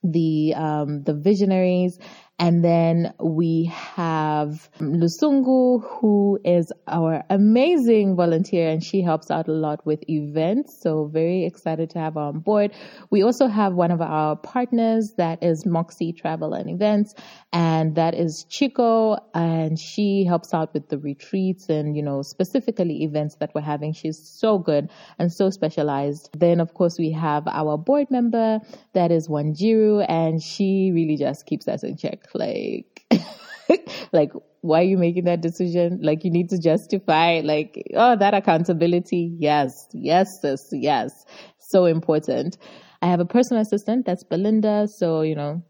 the 0.03 0.55
um, 0.57 1.03
the 1.03 1.15
visionaries 1.15 1.99
and 2.39 2.63
then 2.63 3.15
we 3.19 3.65
have 3.65 4.69
Lusungu, 4.79 5.83
who 5.83 6.39
is 6.45 6.71
our 6.87 7.25
amazing 7.31 8.15
volunteer, 8.15 8.69
and 8.69 8.85
she 8.85 9.01
helps 9.01 9.31
out 9.31 9.49
a 9.49 9.53
lot 9.53 9.87
with 9.87 10.09
events. 10.11 10.79
So 10.83 11.07
very 11.07 11.47
excited 11.47 11.91
to 11.91 11.99
have 11.99 12.15
her 12.15 12.21
on 12.21 12.41
board. 12.41 12.73
We 13.11 13.23
also 13.23 13.47
have 13.47 13.73
one 13.73 13.91
of 13.91 14.03
our 14.03 14.37
partners 14.37 15.15
that 15.17 15.43
is 15.43 15.65
Moxie 15.65 16.13
Travel 16.13 16.53
and 16.53 16.69
Events, 16.69 17.15
and 17.53 17.95
that 17.95 18.15
is 18.15 18.45
Chico, 18.51 19.17
and 19.35 19.79
she 19.79 20.25
helps 20.25 20.53
out 20.53 20.75
with 20.75 20.91
the 20.91 20.99
retreats 20.99 21.71
and, 21.71 21.97
you 21.97 22.03
know, 22.03 22.21
specifically 22.21 23.05
events 23.05 23.37
that 23.37 23.55
we're 23.55 23.63
having. 23.63 23.95
She's 23.95 24.19
so 24.19 24.59
good 24.59 24.91
and 25.19 25.33
so 25.33 25.49
specialized. 25.49 26.29
Then, 26.37 26.61
of 26.61 26.75
course, 26.75 26.99
we 26.99 27.13
have 27.13 27.49
our 27.49 27.79
board 27.79 28.11
member 28.11 28.61
that 28.93 29.11
is 29.11 29.29
Wanjiru, 29.29 30.05
and 30.07 30.43
she 30.43 30.91
really 30.93 31.17
just 31.17 31.47
keeps 31.47 31.67
us 31.67 31.83
in 31.83 31.97
check 31.97 32.26
like 32.35 33.05
like 34.13 34.33
why 34.61 34.81
are 34.81 34.85
you 34.85 34.99
making 34.99 35.25
that 35.25 35.41
decision? 35.41 36.01
Like 36.03 36.25
you 36.25 36.31
need 36.31 36.49
to 36.51 36.59
justify 36.59 37.41
like 37.45 37.83
oh 37.95 38.17
that 38.17 38.35
accountability. 38.35 39.35
Yes 39.39 39.89
yes 39.93 40.41
sis 40.41 40.69
yes. 40.73 41.25
So 41.59 41.87
important. 41.87 42.59
I 43.03 43.07
have 43.07 43.21
a 43.21 43.27
personal 43.27 43.63
assistant 43.63 44.07
that's 44.07 44.25
belinda. 44.25 44.89
So 44.89 45.23
you 45.23 45.35
know 45.35 45.63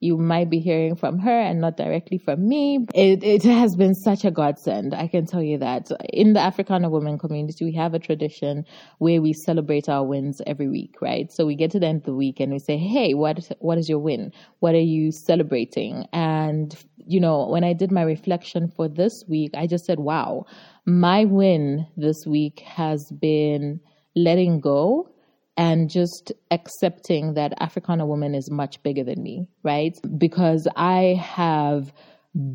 you 0.00 0.16
might 0.16 0.48
be 0.48 0.60
hearing 0.60 0.94
from 0.94 1.18
her 1.18 1.40
and 1.40 1.60
not 1.60 1.76
directly 1.76 2.18
from 2.18 2.48
me. 2.48 2.86
It, 2.94 3.24
it 3.24 3.42
has 3.42 3.74
been 3.74 3.94
such 3.94 4.24
a 4.24 4.30
godsend. 4.30 4.94
I 4.94 5.08
can 5.08 5.26
tell 5.26 5.42
you 5.42 5.58
that. 5.58 5.90
In 6.12 6.34
the 6.34 6.40
Africana 6.40 6.88
women 6.88 7.18
community, 7.18 7.64
we 7.64 7.72
have 7.72 7.94
a 7.94 7.98
tradition 7.98 8.64
where 8.98 9.20
we 9.20 9.32
celebrate 9.32 9.88
our 9.88 10.04
wins 10.04 10.40
every 10.46 10.68
week, 10.68 10.96
right? 11.00 11.32
So 11.32 11.46
we 11.46 11.56
get 11.56 11.72
to 11.72 11.80
the 11.80 11.86
end 11.86 12.02
of 12.02 12.04
the 12.04 12.14
week 12.14 12.38
and 12.38 12.52
we 12.52 12.60
say, 12.60 12.76
Hey, 12.76 13.14
what, 13.14 13.50
what 13.58 13.78
is 13.78 13.88
your 13.88 13.98
win? 13.98 14.32
What 14.60 14.74
are 14.74 14.80
you 14.80 15.10
celebrating? 15.10 16.06
And, 16.12 16.76
you 16.96 17.18
know, 17.18 17.48
when 17.48 17.64
I 17.64 17.72
did 17.72 17.90
my 17.90 18.02
reflection 18.02 18.68
for 18.68 18.88
this 18.88 19.24
week, 19.28 19.52
I 19.56 19.66
just 19.66 19.84
said, 19.84 19.98
wow, 19.98 20.46
my 20.86 21.24
win 21.24 21.86
this 21.96 22.24
week 22.26 22.60
has 22.60 23.10
been 23.10 23.80
letting 24.14 24.60
go 24.60 25.10
and 25.58 25.90
just 25.90 26.32
accepting 26.52 27.34
that 27.34 27.52
Africana 27.60 28.06
woman 28.06 28.36
is 28.36 28.48
much 28.48 28.80
bigger 28.84 29.02
than 29.02 29.20
me, 29.20 29.48
right? 29.64 29.98
Because 30.16 30.68
I 30.76 31.20
have 31.20 31.92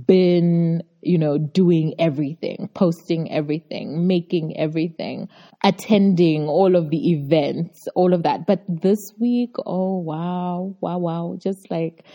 been, 0.08 0.82
you 1.02 1.18
know, 1.18 1.38
doing 1.38 1.96
everything, 2.00 2.70
posting 2.74 3.30
everything, 3.30 4.08
making 4.08 4.58
everything, 4.58 5.28
attending 5.66 6.48
all 6.48 6.78
of 6.78 6.90
the 6.92 7.12
events, 7.12 7.90
all 7.94 8.14
of 8.14 8.24
that. 8.24 8.48
But 8.48 8.64
this 8.70 9.12
week, 9.20 9.56
oh 9.66 9.98
wow, 10.00 10.78
wow, 10.80 10.98
wow, 10.98 11.36
just 11.38 11.70
like 11.70 12.06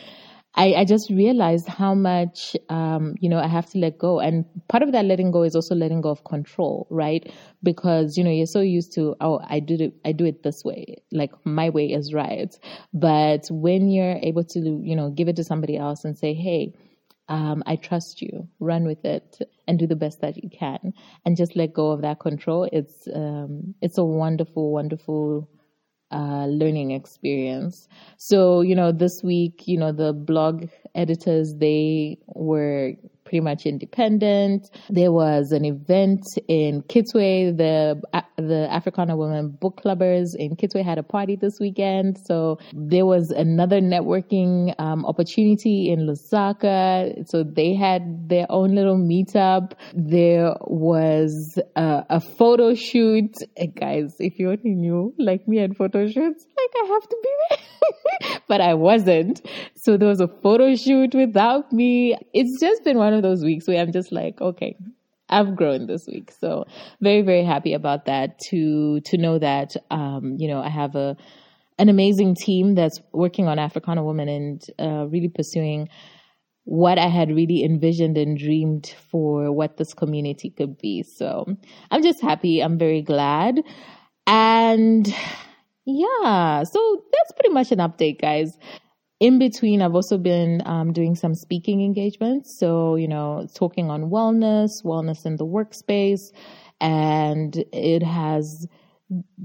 I, 0.54 0.74
I 0.74 0.84
just 0.84 1.08
realized 1.10 1.68
how 1.68 1.94
much, 1.94 2.56
um, 2.68 3.14
you 3.20 3.28
know, 3.28 3.38
I 3.38 3.46
have 3.46 3.66
to 3.70 3.78
let 3.78 3.98
go. 3.98 4.18
And 4.18 4.44
part 4.68 4.82
of 4.82 4.92
that 4.92 5.04
letting 5.04 5.30
go 5.30 5.42
is 5.44 5.54
also 5.54 5.74
letting 5.74 6.00
go 6.00 6.08
of 6.10 6.24
control, 6.24 6.86
right? 6.90 7.32
Because, 7.62 8.18
you 8.18 8.24
know, 8.24 8.30
you're 8.30 8.46
so 8.46 8.60
used 8.60 8.92
to, 8.94 9.14
oh, 9.20 9.40
I 9.48 9.60
do 9.60 9.76
it, 9.78 9.94
I 10.04 10.12
do 10.12 10.24
it 10.24 10.42
this 10.42 10.64
way. 10.64 10.96
Like 11.12 11.32
my 11.44 11.70
way 11.70 11.92
is 11.92 12.12
right. 12.12 12.52
But 12.92 13.46
when 13.50 13.88
you're 13.88 14.16
able 14.16 14.44
to, 14.44 14.80
you 14.82 14.96
know, 14.96 15.10
give 15.10 15.28
it 15.28 15.36
to 15.36 15.44
somebody 15.44 15.76
else 15.76 16.04
and 16.04 16.18
say, 16.18 16.34
hey, 16.34 16.74
um, 17.28 17.62
I 17.66 17.76
trust 17.76 18.22
you. 18.22 18.48
Run 18.58 18.84
with 18.86 19.04
it 19.04 19.38
and 19.66 19.78
do 19.78 19.86
the 19.86 19.96
best 19.96 20.22
that 20.22 20.42
you 20.42 20.48
can, 20.48 20.94
and 21.26 21.36
just 21.36 21.56
let 21.56 21.74
go 21.74 21.90
of 21.90 22.00
that 22.00 22.20
control. 22.20 22.68
It's 22.72 23.06
um, 23.14 23.74
it's 23.82 23.98
a 23.98 24.04
wonderful, 24.04 24.72
wonderful 24.72 25.48
uh, 26.10 26.46
learning 26.46 26.90
experience. 26.92 27.88
So, 28.16 28.60
you 28.60 28.74
know, 28.74 28.92
this 28.92 29.22
week, 29.22 29.66
you 29.66 29.76
know, 29.78 29.92
the 29.92 30.12
blog 30.12 30.68
editors, 30.94 31.54
they 31.56 32.18
were 32.34 32.94
pretty 33.28 33.40
much 33.40 33.66
independent. 33.66 34.70
There 34.88 35.12
was 35.12 35.52
an 35.52 35.64
event 35.64 36.22
in 36.48 36.82
Kitwe. 36.82 37.56
The 37.56 38.00
the 38.36 38.68
Africana 38.70 39.16
Women 39.16 39.50
Book 39.50 39.82
Clubbers 39.84 40.28
in 40.36 40.56
Kitwe 40.56 40.82
had 40.82 40.98
a 40.98 41.02
party 41.02 41.36
this 41.36 41.58
weekend. 41.60 42.16
So 42.24 42.58
there 42.72 43.04
was 43.04 43.30
another 43.30 43.80
networking 43.80 44.74
um, 44.78 45.04
opportunity 45.04 45.90
in 45.90 46.08
Lusaka. 46.08 47.28
So 47.28 47.44
they 47.44 47.74
had 47.74 48.28
their 48.28 48.46
own 48.48 48.74
little 48.74 48.96
meetup. 48.96 49.72
There 49.94 50.54
was 50.62 51.58
a, 51.76 52.04
a 52.08 52.20
photo 52.20 52.74
shoot. 52.74 53.34
Guys, 53.78 54.14
if 54.18 54.38
you 54.38 54.50
only 54.50 54.74
knew, 54.74 55.14
like 55.18 55.46
me 55.46 55.58
and 55.58 55.76
photo 55.76 56.06
shoots, 56.06 56.46
like 56.56 56.70
I 56.82 56.86
have 56.86 57.08
to 57.08 57.16
be 57.22 57.30
there. 57.50 57.58
but 58.48 58.60
I 58.60 58.74
wasn't. 58.74 59.40
So 59.74 59.96
there 59.96 60.08
was 60.08 60.20
a 60.20 60.28
photo 60.28 60.74
shoot 60.74 61.14
without 61.14 61.72
me. 61.72 62.16
It's 62.32 62.60
just 62.60 62.84
been 62.84 62.98
one 62.98 63.12
of 63.12 63.17
those 63.20 63.42
weeks 63.42 63.66
where 63.68 63.80
I'm 63.80 63.92
just 63.92 64.12
like, 64.12 64.40
okay, 64.40 64.76
I've 65.28 65.56
grown 65.56 65.86
this 65.86 66.06
week. 66.06 66.32
So 66.40 66.64
very, 67.00 67.22
very 67.22 67.44
happy 67.44 67.74
about 67.74 68.06
that 68.06 68.38
to, 68.50 69.00
to 69.00 69.18
know 69.18 69.38
that, 69.38 69.76
um, 69.90 70.36
you 70.38 70.48
know, 70.48 70.60
I 70.60 70.68
have 70.68 70.96
a, 70.96 71.16
an 71.78 71.88
amazing 71.88 72.34
team 72.34 72.74
that's 72.74 73.00
working 73.12 73.46
on 73.46 73.58
Africana 73.58 74.02
women 74.02 74.28
and, 74.28 74.62
uh, 74.78 75.06
really 75.06 75.28
pursuing 75.28 75.88
what 76.64 76.98
I 76.98 77.08
had 77.08 77.34
really 77.34 77.64
envisioned 77.64 78.18
and 78.18 78.36
dreamed 78.36 78.94
for 79.10 79.50
what 79.52 79.78
this 79.78 79.94
community 79.94 80.50
could 80.50 80.76
be. 80.76 81.02
So 81.02 81.46
I'm 81.90 82.02
just 82.02 82.20
happy. 82.20 82.60
I'm 82.60 82.78
very 82.78 83.00
glad. 83.00 83.62
And 84.26 85.06
yeah, 85.86 86.62
so 86.64 87.02
that's 87.12 87.32
pretty 87.32 87.54
much 87.54 87.72
an 87.72 87.78
update, 87.78 88.20
guys. 88.20 88.58
In 89.20 89.38
between, 89.38 89.82
I've 89.82 89.96
also 89.96 90.16
been 90.16 90.62
um, 90.64 90.92
doing 90.92 91.16
some 91.16 91.34
speaking 91.34 91.82
engagements. 91.82 92.56
So, 92.56 92.94
you 92.94 93.08
know, 93.08 93.48
talking 93.54 93.90
on 93.90 94.10
wellness, 94.10 94.84
wellness 94.84 95.26
in 95.26 95.36
the 95.36 95.46
workspace. 95.46 96.30
And 96.80 97.64
it 97.72 98.04
has 98.04 98.68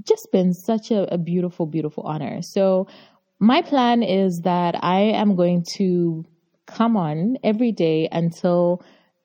just 0.02 0.30
been 0.30 0.52
such 0.54 0.92
a, 0.92 1.12
a 1.12 1.18
beautiful, 1.18 1.66
beautiful 1.66 2.04
honor. 2.04 2.40
So, 2.42 2.86
my 3.40 3.62
plan 3.62 4.02
is 4.02 4.42
that 4.42 4.76
I 4.82 5.00
am 5.00 5.34
going 5.34 5.64
to 5.74 6.24
come 6.66 6.96
on 6.96 7.36
every 7.42 7.72
day 7.72 8.08
until 8.10 8.82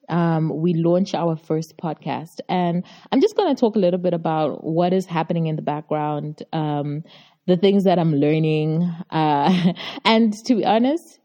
um, 0.09 0.49
we 0.61 0.73
launch 0.73 1.13
our 1.13 1.35
first 1.35 1.77
podcast. 1.77 2.39
And 2.49 2.83
I'm 3.11 3.21
just 3.21 3.37
going 3.37 3.53
to 3.53 3.59
talk 3.59 3.75
a 3.75 3.79
little 3.79 3.99
bit 3.99 4.13
about 4.13 4.63
what 4.63 4.93
is 4.93 5.05
happening 5.05 5.45
in 5.45 5.55
the 5.55 5.61
background, 5.61 6.43
um, 6.51 7.03
the 7.47 7.57
things 7.57 7.83
that 7.83 7.99
I'm 7.99 8.13
learning. 8.15 8.83
Uh, 9.09 9.73
and 10.05 10.33
to 10.45 10.55
be 10.55 10.65
honest, 10.65 11.19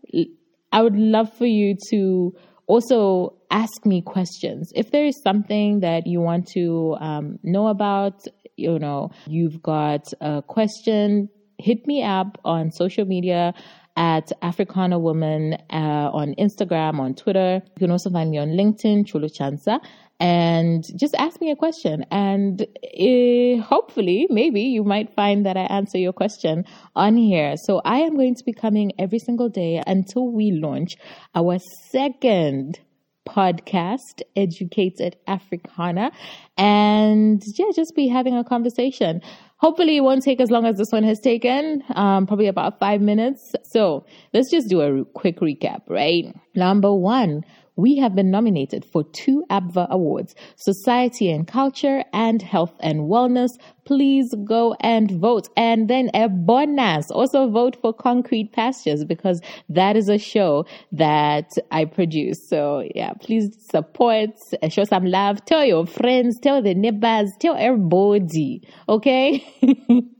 I 0.72 0.82
would 0.82 0.96
love 0.96 1.32
for 1.32 1.46
you 1.46 1.76
to 1.90 2.34
also 2.66 3.36
ask 3.50 3.84
me 3.84 4.02
questions. 4.02 4.72
If 4.74 4.90
there 4.90 5.04
is 5.04 5.20
something 5.22 5.80
that 5.80 6.06
you 6.06 6.20
want 6.20 6.48
to 6.48 6.96
um, 6.98 7.38
know 7.42 7.68
about, 7.68 8.24
you 8.56 8.78
know, 8.78 9.10
you've 9.26 9.62
got 9.62 10.12
a 10.20 10.42
question, 10.42 11.28
hit 11.58 11.86
me 11.86 12.02
up 12.02 12.38
on 12.44 12.72
social 12.72 13.04
media 13.04 13.54
at 13.96 14.32
Africana 14.42 14.98
Woman 14.98 15.54
uh, 15.70 16.10
on 16.12 16.34
Instagram, 16.34 16.98
on 16.98 17.14
Twitter. 17.14 17.62
You 17.64 17.78
can 17.78 17.90
also 17.90 18.10
find 18.10 18.30
me 18.30 18.38
on 18.38 18.48
LinkedIn, 18.48 19.06
Chulu 19.06 19.30
Chansa, 19.32 19.80
and 20.20 20.84
just 20.96 21.14
ask 21.16 21.40
me 21.40 21.50
a 21.50 21.56
question. 21.56 22.04
And 22.10 22.62
uh, 22.62 23.62
hopefully, 23.62 24.26
maybe 24.30 24.62
you 24.62 24.84
might 24.84 25.14
find 25.14 25.46
that 25.46 25.56
I 25.56 25.62
answer 25.62 25.98
your 25.98 26.12
question 26.12 26.64
on 26.96 27.16
here. 27.16 27.56
So 27.56 27.80
I 27.84 27.98
am 27.98 28.16
going 28.16 28.34
to 28.36 28.44
be 28.44 28.52
coming 28.52 28.92
every 28.98 29.18
single 29.18 29.48
day 29.48 29.82
until 29.86 30.30
we 30.30 30.52
launch 30.52 30.96
our 31.34 31.58
second 31.90 32.80
podcast, 33.26 34.22
Educated 34.36 35.16
Africana, 35.26 36.12
and 36.56 37.42
yeah, 37.56 37.66
just 37.74 37.94
be 37.94 38.08
having 38.08 38.36
a 38.36 38.44
conversation. 38.44 39.22
Hopefully, 39.58 39.96
it 39.96 40.00
won't 40.00 40.22
take 40.22 40.40
as 40.40 40.50
long 40.50 40.66
as 40.66 40.76
this 40.76 40.90
one 40.90 41.04
has 41.04 41.20
taken, 41.20 41.82
um, 41.94 42.26
probably 42.26 42.48
about 42.48 42.78
five 42.78 43.00
minutes. 43.00 43.54
So 43.62 44.04
let's 44.32 44.50
just 44.50 44.68
do 44.68 44.80
a 44.80 45.04
quick 45.04 45.40
recap, 45.40 45.82
right? 45.88 46.34
Number 46.54 46.92
one, 46.92 47.44
we 47.76 47.96
have 47.96 48.14
been 48.14 48.30
nominated 48.30 48.84
for 48.84 49.02
two 49.02 49.44
APVA 49.50 49.88
awards, 49.90 50.34
Society 50.56 51.30
and 51.30 51.46
Culture 51.46 52.04
and 52.12 52.40
Health 52.40 52.74
and 52.80 53.10
Wellness. 53.10 53.50
Please 53.84 54.34
go 54.44 54.74
and 54.80 55.10
vote. 55.10 55.48
And 55.56 55.88
then 55.88 56.10
a 56.14 56.28
bonus, 56.28 57.10
also 57.10 57.50
vote 57.50 57.76
for 57.80 57.92
Concrete 57.92 58.52
Pastures 58.52 59.04
because 59.04 59.40
that 59.68 59.96
is 59.96 60.08
a 60.08 60.18
show 60.18 60.64
that 60.92 61.50
I 61.70 61.84
produce. 61.84 62.48
So 62.48 62.82
yeah, 62.94 63.12
please 63.20 63.56
support, 63.70 64.30
uh, 64.62 64.68
show 64.68 64.84
some 64.84 65.04
love, 65.04 65.44
tell 65.44 65.64
your 65.64 65.86
friends, 65.86 66.38
tell 66.40 66.62
the 66.62 66.74
neighbors, 66.74 67.30
tell 67.40 67.56
everybody. 67.56 68.66
Okay. 68.88 69.44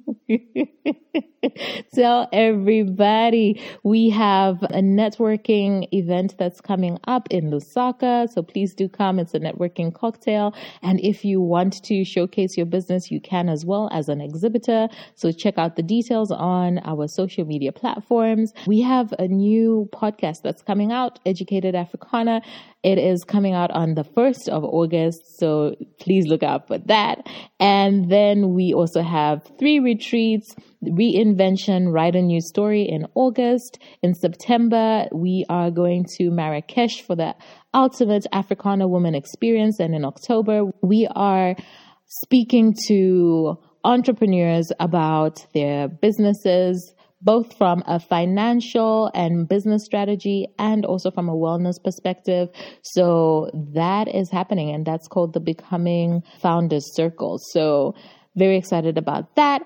Tell 1.94 2.28
everybody 2.32 3.60
we 3.82 4.10
have 4.10 4.62
a 4.62 4.80
networking 4.80 5.86
event 5.92 6.34
that's 6.38 6.60
coming 6.60 6.98
up 7.06 7.28
in 7.30 7.50
Lusaka. 7.50 8.28
So 8.30 8.42
please 8.42 8.74
do 8.74 8.88
come. 8.88 9.18
It's 9.18 9.34
a 9.34 9.40
networking 9.40 9.92
cocktail. 9.92 10.54
And 10.82 11.00
if 11.00 11.24
you 11.24 11.40
want 11.40 11.82
to 11.84 12.04
showcase 12.04 12.56
your 12.56 12.66
business, 12.66 13.10
you 13.10 13.20
can 13.20 13.48
as 13.54 13.64
well 13.64 13.88
as 13.92 14.08
an 14.08 14.20
exhibitor. 14.20 14.88
So 15.14 15.32
check 15.32 15.56
out 15.56 15.76
the 15.76 15.82
details 15.82 16.30
on 16.30 16.80
our 16.80 17.06
social 17.08 17.44
media 17.46 17.72
platforms. 17.72 18.52
We 18.66 18.82
have 18.82 19.14
a 19.18 19.28
new 19.28 19.88
podcast 19.94 20.42
that's 20.42 20.62
coming 20.62 20.92
out, 20.92 21.20
Educated 21.24 21.74
Africana. 21.74 22.42
It 22.82 22.98
is 22.98 23.24
coming 23.24 23.54
out 23.54 23.70
on 23.70 23.94
the 23.94 24.04
1st 24.04 24.48
of 24.48 24.62
August, 24.62 25.38
so 25.38 25.74
please 26.00 26.26
look 26.26 26.42
out 26.42 26.66
for 26.66 26.78
that. 26.78 27.26
And 27.58 28.10
then 28.10 28.52
we 28.52 28.74
also 28.74 29.00
have 29.00 29.50
three 29.58 29.78
retreats 29.78 30.54
reinvention, 30.84 31.92
write 31.92 32.14
a 32.14 32.22
new 32.22 32.40
story 32.40 32.82
in 32.82 33.06
August. 33.14 33.78
In 34.02 34.14
September, 34.14 35.06
we 35.12 35.44
are 35.48 35.70
going 35.70 36.04
to 36.16 36.30
Marrakesh 36.30 37.02
for 37.02 37.16
the 37.16 37.34
ultimate 37.72 38.26
Africana 38.32 38.86
woman 38.86 39.14
experience. 39.14 39.80
And 39.80 39.94
in 39.94 40.04
October, 40.04 40.64
we 40.82 41.08
are 41.14 41.56
speaking 42.06 42.74
to 42.88 43.58
entrepreneurs 43.84 44.72
about 44.80 45.46
their 45.52 45.88
businesses, 45.88 46.94
both 47.20 47.56
from 47.56 47.82
a 47.86 47.98
financial 47.98 49.10
and 49.14 49.48
business 49.48 49.84
strategy 49.84 50.46
and 50.58 50.84
also 50.84 51.10
from 51.10 51.28
a 51.28 51.34
wellness 51.34 51.82
perspective. 51.82 52.48
So 52.82 53.50
that 53.74 54.08
is 54.08 54.30
happening 54.30 54.70
and 54.70 54.86
that's 54.86 55.08
called 55.08 55.32
the 55.32 55.40
Becoming 55.40 56.22
Founders 56.40 56.84
Circle. 56.94 57.38
So 57.52 57.94
very 58.36 58.56
excited 58.56 58.98
about 58.98 59.36
that. 59.36 59.62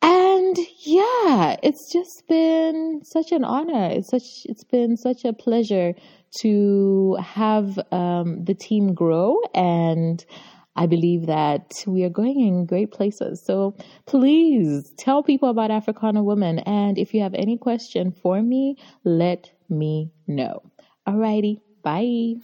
And 0.00 0.56
yeah, 0.84 1.56
it's 1.62 1.92
just 1.92 2.22
been 2.28 3.00
such 3.04 3.32
an 3.32 3.44
honor. 3.44 3.88
It's 3.90 4.10
such 4.10 4.22
it's 4.44 4.64
been 4.64 4.96
such 4.96 5.24
a 5.24 5.32
pleasure 5.32 5.94
to 6.40 7.16
have 7.20 7.78
um, 7.90 8.44
the 8.44 8.54
team 8.54 8.94
grow 8.94 9.40
and 9.54 10.24
I 10.78 10.86
believe 10.86 11.26
that 11.26 11.84
we 11.86 12.04
are 12.04 12.08
going 12.10 12.40
in 12.40 12.66
great 12.66 12.92
places. 12.92 13.42
So 13.44 13.76
please 14.06 14.92
tell 14.96 15.22
people 15.24 15.50
about 15.50 15.72
Africana 15.72 16.22
Women. 16.22 16.60
And 16.60 16.98
if 16.98 17.12
you 17.14 17.22
have 17.22 17.34
any 17.34 17.58
question 17.58 18.12
for 18.12 18.42
me, 18.42 18.76
let 19.04 19.50
me 19.68 20.10
know. 20.28 20.62
Alrighty. 21.06 21.60
Bye. 21.82 22.36